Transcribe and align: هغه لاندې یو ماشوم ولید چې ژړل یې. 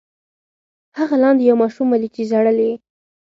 هغه 0.97 1.15
لاندې 1.23 1.41
یو 1.49 1.57
ماشوم 1.63 1.87
ولید 1.91 2.11
چې 2.15 2.23
ژړل 2.31 2.57
یې. 2.65 2.73